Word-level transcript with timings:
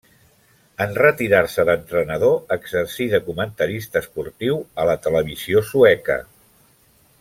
En 0.85 0.95
retirar-se 1.01 1.65
d'entrenador 1.69 2.33
exercí 2.57 3.09
de 3.13 3.21
comentarista 3.29 4.03
esportiu 4.05 4.61
a 4.85 4.91
la 4.93 5.01
televisió 5.07 5.67
sueca. 5.73 6.23